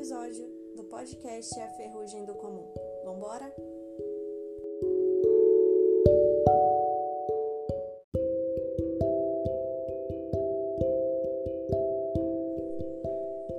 episódio 0.00 0.48
do 0.76 0.84
podcast 0.84 1.60
A 1.60 1.68
Ferrugem 1.72 2.24
do 2.24 2.34
Comum. 2.36 2.72
Vambora? 3.04 3.54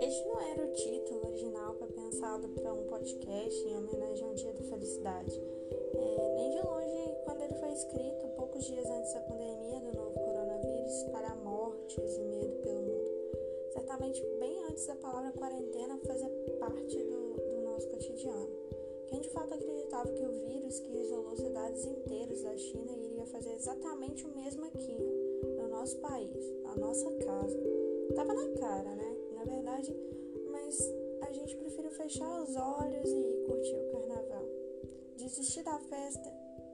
Este 0.02 0.26
não 0.26 0.42
era 0.42 0.66
o 0.66 0.74
título 0.74 1.28
original 1.28 1.76
para 1.76 1.88
pensado 1.90 2.50
para 2.50 2.74
um 2.74 2.88
podcast 2.88 3.68
em 3.68 3.78
homenagem 3.78 4.28
ao 4.28 4.34
Dia 4.34 4.52
da 4.52 4.64
Felicidade. 4.64 5.40
É, 5.94 6.36
nem 6.38 6.50
de 6.50 6.62
longe 6.66 7.18
quando 7.24 7.42
ele 7.44 7.54
foi 7.54 7.72
escrito, 7.72 8.28
poucos 8.36 8.66
dias 8.66 8.90
antes 8.90 9.14
da 9.14 9.22
pandemia 9.22 9.80
do 9.80 9.94
novo 9.96 10.20
coronavírus, 10.20 11.04
para 11.12 11.36
mortes 11.36 12.18
e 12.18 12.24
medo 12.24 12.56
pelo 12.64 12.82
mundo. 12.82 12.91
Certamente 13.72 14.22
bem 14.40 14.64
antes 14.66 14.86
da 14.86 14.96
palavra 14.96 15.32
quarentena 15.32 15.98
fazer 16.00 16.30
parte 16.60 16.98
do, 16.98 17.34
do 17.34 17.62
nosso 17.62 17.88
cotidiano. 17.88 18.50
Quem 19.08 19.22
de 19.22 19.30
fato 19.30 19.54
acreditava 19.54 20.12
que 20.12 20.26
o 20.26 20.32
vírus 20.46 20.80
que 20.80 20.98
isolou 20.98 21.36
cidades 21.38 21.86
inteiras 21.86 22.42
da 22.44 22.58
China 22.58 22.92
iria 22.92 23.26
fazer 23.28 23.54
exatamente 23.54 24.26
o 24.26 24.36
mesmo 24.36 24.66
aqui, 24.66 24.98
no 25.58 25.70
nosso 25.70 25.98
país, 26.00 26.52
na 26.64 26.76
nossa 26.76 27.10
casa? 27.18 27.60
Tava 28.16 28.34
na 28.34 28.50
cara, 28.60 28.96
né? 28.96 29.18
Na 29.36 29.44
verdade, 29.46 29.96
mas 30.50 30.94
a 31.22 31.32
gente 31.32 31.56
preferiu 31.56 31.92
fechar 31.92 32.42
os 32.42 32.56
olhos 32.56 33.10
e 33.10 33.46
curtir 33.48 33.76
o 33.76 33.92
carnaval. 33.92 34.46
Desistir 35.16 35.64
da 35.64 35.80
festa, 35.80 36.30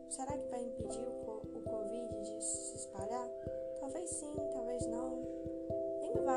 será 0.10 0.36
que 0.36 0.50
vai 0.50 0.64
impedir 0.64 1.00
o, 1.00 1.58
o 1.58 1.62
Covid 1.62 2.22
de 2.22 2.44
se 2.44 2.76
espalhar? 2.76 3.37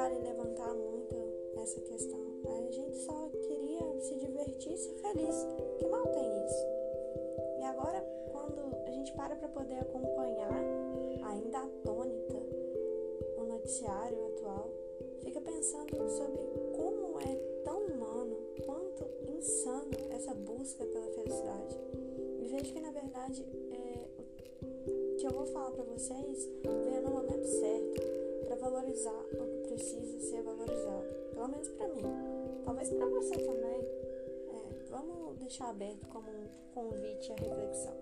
Nem 0.01 0.09
vale 0.09 0.19
levantar 0.23 0.73
muito 0.73 1.15
essa 1.57 1.79
questão. 1.83 2.19
A 2.47 2.71
gente 2.71 2.97
só 2.97 3.29
queria 3.29 4.01
se 4.01 4.15
divertir 4.17 4.73
e 4.73 4.79
ser 4.79 4.95
feliz. 4.95 5.47
Que 5.79 5.87
mal 5.87 6.07
tem 6.07 6.47
isso? 6.47 6.67
E 7.59 7.65
agora, 7.65 8.01
quando 8.33 8.77
a 8.87 8.91
gente 8.93 9.13
para 9.13 9.37
para 9.37 9.49
poder 9.49 9.79
acompanhar, 9.79 10.65
ainda 11.23 11.59
atônita, 11.59 12.39
o 13.37 13.45
noticiário 13.45 14.27
atual, 14.29 14.71
fica 15.21 15.39
pensando 15.39 16.09
sobre 16.09 16.41
como 16.75 17.21
é 17.21 17.37
tão 17.63 17.81
humano 17.81 18.39
quanto 18.65 19.05
insano 19.31 19.91
essa 20.13 20.33
busca 20.33 20.87
pela 20.87 21.09
felicidade. 21.09 21.79
E 22.41 22.49
vejo 22.49 22.73
que 22.73 22.81
na 22.81 22.91
verdade 22.91 23.45
é, 23.71 24.09
o 24.87 25.17
que 25.17 25.27
eu 25.27 25.33
vou 25.33 25.47
falar 25.49 25.73
para 25.73 25.85
vocês 25.85 26.49
veio 26.85 27.03
no 27.03 27.11
momento 27.11 27.47
certo 27.47 28.00
vamos 35.01 35.39
deixar 35.39 35.71
aberto 35.71 36.07
como 36.09 36.29
um 36.29 36.49
convite 36.75 37.33
à 37.33 37.35
reflexão. 37.37 37.97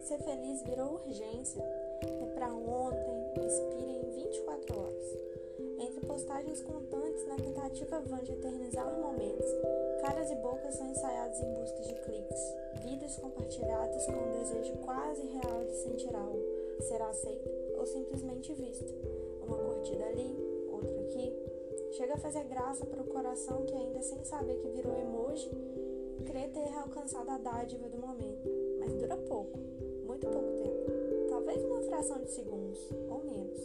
Ser 0.00 0.18
feliz 0.18 0.62
virou 0.62 0.94
urgência. 1.06 1.62
É 2.02 2.26
para 2.34 2.48
ontem, 2.48 3.44
inspira 3.44 3.90
em 3.90 4.10
24 4.10 4.78
horas. 4.78 5.04
Entre 5.78 6.06
postagens 6.06 6.62
constantes 6.62 7.26
na 7.26 7.36
tentativa 7.36 8.00
vã 8.00 8.18
de 8.22 8.32
eternizar 8.32 8.90
momentos, 8.98 9.46
caras 10.00 10.30
e 10.30 10.34
bocas 10.36 10.74
são 10.74 10.90
ensaiados 10.90 11.38
em 11.40 11.54
busca 11.54 11.82
de 11.82 11.94
cliques, 11.94 12.54
vidas 12.82 13.16
compartilhadas 13.16 14.06
com 14.06 14.12
um 14.12 14.38
desejo 14.38 14.72
quase 14.78 15.26
real 15.26 15.64
de 15.64 15.76
sentir 15.76 16.14
algo, 16.14 16.42
ser 16.80 17.02
aceito 17.02 17.50
ou 17.78 17.86
simplesmente 17.86 18.52
visto. 18.54 19.29
Chega 22.10 22.18
a 22.18 22.32
fazer 22.32 22.44
graça 22.48 22.84
para 22.84 23.02
o 23.02 23.06
coração 23.06 23.64
que 23.66 23.72
ainda 23.72 24.02
sem 24.02 24.24
saber 24.24 24.56
que 24.56 24.68
virou 24.70 24.98
emoji, 24.98 25.48
crê 26.26 26.48
ter 26.48 26.74
alcançado 26.74 27.30
a 27.30 27.38
dádiva 27.38 27.88
do 27.88 27.98
momento, 27.98 28.48
mas 28.80 28.92
dura 28.94 29.16
pouco, 29.16 29.56
muito 30.04 30.26
pouco 30.26 30.50
tempo. 30.60 31.28
Talvez 31.28 31.62
uma 31.62 31.80
fração 31.82 32.20
de 32.20 32.32
segundos, 32.32 32.80
ou 33.08 33.22
menos. 33.22 33.60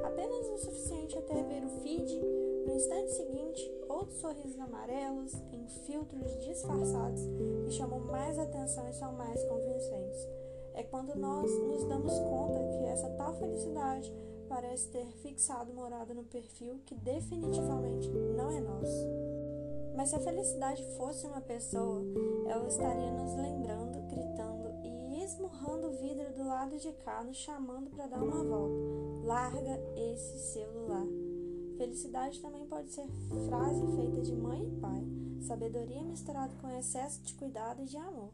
Apenas 0.00 0.48
o 0.50 0.58
suficiente 0.58 1.18
até 1.18 1.42
ver 1.42 1.64
o 1.64 1.68
feed, 1.82 2.20
no 2.68 2.72
instante 2.72 3.14
seguinte, 3.14 3.68
outros 3.88 4.18
sorrisos 4.18 4.60
amarelos 4.60 5.34
em 5.52 5.66
filtros 5.84 6.38
disfarçados 6.38 7.22
que 7.64 7.72
chamam 7.72 7.98
mais 7.98 8.38
atenção 8.38 8.88
e 8.88 8.92
são 8.92 9.12
mais 9.14 9.42
convincentes. 9.42 10.28
É 10.74 10.84
quando 10.84 11.16
nós 11.16 11.50
nos 11.58 11.84
damos 11.86 12.16
conta 12.16 12.62
que 12.78 12.84
essa 12.84 13.08
tal 13.10 13.34
felicidade 13.34 14.14
parece 14.52 14.90
ter 14.90 15.06
fixado 15.22 15.72
morada 15.72 16.12
no 16.12 16.24
perfil 16.24 16.78
que 16.84 16.94
definitivamente 16.94 18.06
não 18.36 18.50
é 18.50 18.60
nosso. 18.60 19.08
Mas 19.96 20.10
se 20.10 20.16
a 20.16 20.20
felicidade 20.20 20.84
fosse 20.98 21.26
uma 21.26 21.40
pessoa, 21.40 22.02
ela 22.46 22.68
estaria 22.68 23.10
nos 23.12 23.34
lembrando, 23.34 23.98
gritando 24.08 24.68
e 24.84 25.24
esmurrando 25.24 25.86
o 25.86 25.92
vidro 25.92 26.34
do 26.34 26.46
lado 26.46 26.76
de 26.76 26.92
cá, 26.92 27.24
nos 27.24 27.38
chamando 27.38 27.88
para 27.90 28.06
dar 28.06 28.22
uma 28.22 28.44
volta. 28.44 29.26
Larga 29.26 29.80
esse 29.96 30.38
celular. 30.52 31.06
Felicidade 31.78 32.42
também 32.42 32.66
pode 32.66 32.90
ser 32.90 33.06
frase 33.48 33.86
feita 33.96 34.20
de 34.20 34.34
mãe 34.36 34.68
e 34.68 34.80
pai, 34.80 35.02
sabedoria 35.40 36.02
misturada 36.02 36.54
com 36.60 36.68
excesso 36.78 37.22
de 37.22 37.32
cuidado 37.34 37.82
e 37.82 37.86
de 37.86 37.96
amor. 37.96 38.30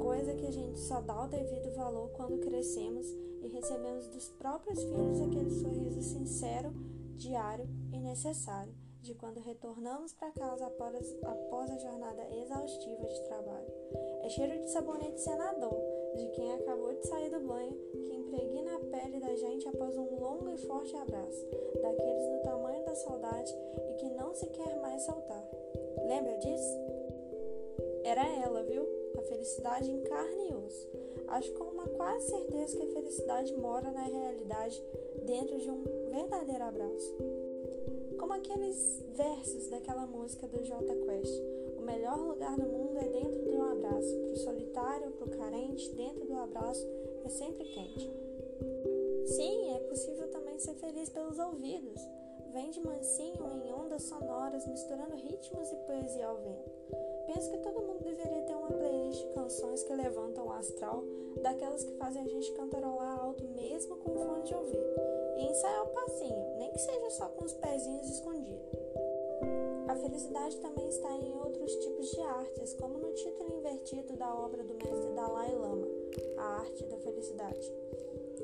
Coisa 0.00 0.34
que 0.34 0.46
a 0.46 0.52
gente 0.52 0.78
só 0.78 1.00
dá 1.00 1.24
o 1.24 1.28
devido 1.28 1.74
valor 1.74 2.10
quando 2.10 2.38
crescemos 2.40 3.06
e 3.42 3.48
recebemos 3.48 4.08
dos 4.08 4.28
próprios 4.30 4.82
filhos 4.82 5.20
aquele 5.20 5.50
sorriso 5.50 6.02
sincero, 6.02 6.72
diário 7.16 7.68
e 7.92 8.00
necessário 8.00 8.74
de 9.02 9.14
quando 9.14 9.40
retornamos 9.40 10.12
para 10.12 10.30
casa 10.32 10.66
após, 10.66 11.16
após 11.22 11.70
a 11.70 11.78
jornada 11.78 12.28
exaustiva 12.34 13.06
de 13.06 13.20
trabalho. 13.22 13.72
É 14.22 14.28
cheiro 14.28 14.60
de 14.60 14.70
sabonete 14.70 15.20
senador, 15.20 15.80
de 16.16 16.26
quem 16.28 16.52
acabou 16.52 16.92
de 16.94 17.06
sair 17.06 17.30
do 17.30 17.40
banho, 17.40 17.74
que 18.04 18.14
impregna 18.14 18.76
a 18.76 18.80
pele 18.80 19.20
da 19.20 19.34
gente 19.36 19.68
após 19.68 19.96
um 19.96 20.18
longo 20.18 20.50
e 20.50 20.58
forte 20.58 20.94
abraço, 20.96 21.46
daqueles 21.80 22.28
do 22.28 22.42
tamanho 22.42 22.84
da 22.84 22.94
saudade 22.94 23.54
e 23.90 23.94
que 23.94 24.10
não 24.10 24.34
se 24.34 24.46
quer 24.48 24.80
mais 24.80 25.02
soltar. 25.02 25.48
Lembra 26.06 26.36
disso? 26.38 26.76
Era 28.04 28.26
ela, 28.42 28.62
viu? 28.64 28.97
A 29.16 29.22
felicidade 29.22 29.90
em 29.90 30.02
carne 30.02 30.50
e 30.50 30.54
osso. 30.54 30.88
Acho 31.28 31.52
com 31.52 31.64
uma 31.64 31.86
quase 31.88 32.28
certeza 32.28 32.76
que 32.76 32.82
a 32.82 32.92
felicidade 32.92 33.54
mora 33.56 33.90
na 33.90 34.04
realidade 34.04 34.82
dentro 35.24 35.58
de 35.58 35.70
um 35.70 35.82
verdadeiro 36.10 36.64
abraço. 36.64 37.16
Como 38.18 38.32
aqueles 38.32 39.04
versos 39.14 39.68
daquela 39.68 40.06
música 40.06 40.46
do 40.46 40.62
J 40.62 40.94
Quest. 40.94 41.42
O 41.76 41.82
melhor 41.82 42.18
lugar 42.18 42.56
do 42.56 42.66
mundo 42.66 42.98
é 42.98 43.08
dentro 43.08 43.44
de 43.44 43.56
um 43.56 43.64
abraço. 43.64 44.18
Pro 44.18 44.36
solitário, 44.36 45.10
pro 45.12 45.30
carente, 45.30 45.90
dentro 45.94 46.26
do 46.26 46.34
abraço 46.34 46.86
é 47.24 47.28
sempre 47.28 47.64
quente. 47.64 48.10
Sim, 49.26 49.74
é 49.74 49.78
possível 49.80 50.28
também 50.28 50.58
ser 50.58 50.74
feliz 50.74 51.08
pelos 51.08 51.38
ouvidos. 51.38 52.00
Vem 52.52 52.70
de 52.70 52.80
mansinho 52.80 53.50
em 53.52 53.72
ondas 53.72 54.02
sonoras, 54.04 54.66
misturando 54.66 55.16
ritmos 55.16 55.70
e 55.70 55.76
poesia 55.76 56.26
ao 56.26 56.36
vento. 56.36 56.70
Penso 57.26 57.50
que 57.50 57.58
todo 57.58 57.82
mundo 57.82 58.02
deveria 58.02 58.42
ter 58.42 58.54
uma 58.54 58.72
playlist 58.72 59.20
de 59.20 59.34
canções 59.34 59.82
que 59.82 59.92
levantam 59.92 60.46
o 60.46 60.52
astral, 60.52 61.04
daquelas 61.42 61.84
que 61.84 61.92
fazem 61.92 62.22
a 62.22 62.28
gente 62.28 62.52
cantarolar 62.52 63.20
alto 63.20 63.44
mesmo 63.44 63.96
com 63.96 64.16
fone 64.16 64.42
de 64.44 64.54
ouvido. 64.54 64.94
E 65.36 65.44
ensaiar 65.44 65.84
o 65.84 65.88
passinho, 65.88 66.56
nem 66.58 66.72
que 66.72 66.78
seja 66.78 67.10
só 67.10 67.28
com 67.28 67.44
os 67.44 67.52
pezinhos 67.52 68.08
escondidos. 68.08 68.78
A 69.88 69.94
felicidade 69.96 70.56
também 70.58 70.88
está 70.88 71.10
em 71.16 71.34
outros 71.34 71.74
tipos 71.76 72.10
de 72.10 72.20
artes, 72.20 72.74
como 72.74 72.98
no 72.98 73.12
título 73.12 73.58
invertido 73.58 74.16
da 74.16 74.34
obra 74.34 74.62
do 74.62 74.74
mestre 74.74 75.12
Dalai 75.14 75.54
Lama, 75.54 75.86
A 76.36 76.42
Arte 76.60 76.84
da 76.86 76.96
Felicidade. 76.98 77.72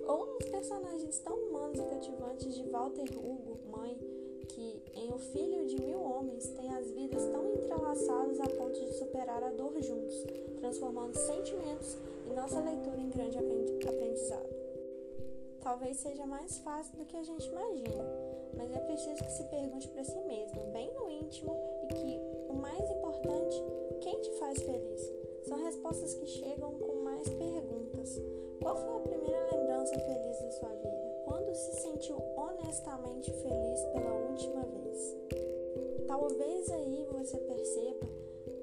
Ou 0.07 0.27
nos 0.35 0.45
personagens 0.47 1.19
tão 1.19 1.37
humanos 1.37 1.79
e 1.79 1.83
cativantes 1.85 2.55
de 2.55 2.63
Walter 2.65 3.09
Hugo, 3.17 3.59
mãe, 3.71 3.99
que, 4.49 4.83
em 4.95 5.13
O 5.13 5.19
Filho 5.19 5.67
de 5.67 5.81
Mil 5.81 6.01
Homens, 6.01 6.49
tem 6.49 6.75
as 6.75 6.91
vidas 6.91 7.25
tão 7.27 7.53
entrelaçadas 7.55 8.41
a 8.41 8.49
ponto 8.49 8.81
de 8.81 8.93
superar 8.95 9.43
a 9.43 9.51
dor 9.51 9.81
juntos, 9.81 10.25
transformando 10.59 11.15
sentimentos 11.17 11.97
e 12.31 12.35
nossa 12.35 12.61
leitura 12.61 13.01
em 13.01 13.11
grande 13.11 13.39
aprendizado. 13.39 14.55
Talvez 15.61 15.97
seja 15.97 16.27
mais 16.27 16.59
fácil 16.59 16.95
do 16.99 17.07
que 17.07 17.17
a 17.17 17.23
gente 17.23 17.49
imagina, 17.49 18.05
mas 18.55 18.71
é 18.71 18.79
preciso 18.81 19.25
que 19.25 19.33
se 19.33 19.45
pergunte 19.45 19.89
para 19.89 20.05
si 20.05 20.21
mesmo, 20.21 20.61
bem 20.73 20.93
no 20.93 21.11
íntimo, 21.11 21.57
e 21.85 21.95
que 21.95 22.21
o 22.51 22.55
mais 22.55 22.91
importante, 22.91 23.63
quem 24.03 24.21
te 24.21 24.31
faz 24.33 24.63
feliz? 24.63 25.13
São 25.49 25.65
respostas 25.65 26.15
que 26.15 26.27
Talvez 36.17 36.71
aí 36.71 37.05
você 37.11 37.37
perceba 37.39 38.07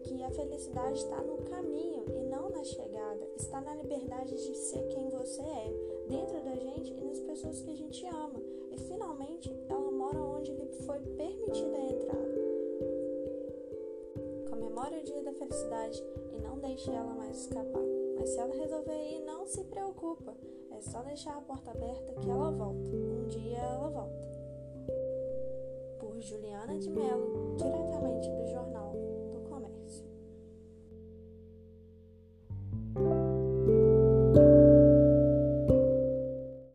que 0.04 0.24
a 0.24 0.32
felicidade 0.32 1.00
está 1.00 1.22
no 1.22 1.36
caminho 1.40 2.06
e 2.08 2.24
não 2.30 2.50
na 2.50 2.64
chegada, 2.64 3.28
está 3.36 3.60
na 3.60 3.76
liberdade 3.76 4.34
de 4.34 4.56
ser 4.56 4.88
quem 4.88 5.10
você 5.10 5.42
é, 5.42 5.74
dentro 6.08 6.42
da 6.46 6.56
gente 6.56 6.94
e 6.94 7.04
nas 7.04 7.20
pessoas 7.20 7.62
que 7.62 7.72
a 7.72 7.76
gente 7.76 8.06
ama. 8.06 8.40
E 8.72 8.78
finalmente 8.78 9.54
ela 9.68 9.92
mora 9.92 10.18
onde 10.18 10.54
lhe 10.54 10.66
foi 10.86 11.00
permitida 11.00 11.76
a 11.76 11.86
entrada. 11.90 12.32
felicidade 15.34 16.04
e 16.32 16.42
não 16.42 16.58
deixe 16.60 16.90
ela 16.90 17.14
mais 17.14 17.38
escapar. 17.38 17.84
Mas 18.18 18.30
se 18.30 18.40
ela 18.40 18.56
resolver 18.56 19.04
ir, 19.12 19.20
não 19.26 19.46
se 19.46 19.64
preocupa. 19.66 20.34
É 20.72 20.82
só 20.82 21.02
deixar 21.02 21.38
a 21.38 21.42
porta 21.42 21.72
aberta 21.72 22.14
que 22.14 22.30
ela 22.30 22.52
volta. 22.52 22.80
Um 22.80 23.28
dia 23.28 23.58
ela 23.58 23.90
volta. 23.90 24.31
Juliana 26.22 26.78
de 26.78 26.90
Mello, 26.90 27.56
diretamente 27.58 28.30
do 28.30 28.48
jornal. 28.48 29.11